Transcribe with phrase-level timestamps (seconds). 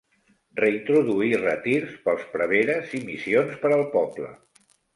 [0.59, 4.35] Reintroduí retirs pels preveres i missions per al poble.